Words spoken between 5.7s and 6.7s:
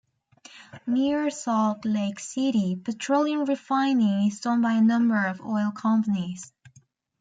companies.